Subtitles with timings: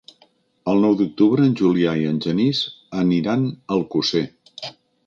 [0.71, 2.65] El nou d'octubre en Julià i en Genís
[3.05, 4.27] aniran a Alcosser.